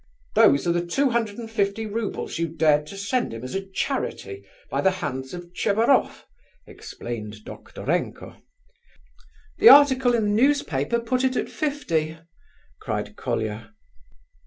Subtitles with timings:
[0.33, 3.61] "Those are the two hundred and fifty roubles you dared to send him as a
[3.67, 6.25] charity, by the hands of Tchebaroff,"
[6.65, 8.41] explained Doktorenko.
[9.59, 12.17] "The article in the newspaper put it at fifty!"
[12.79, 13.75] cried Colia.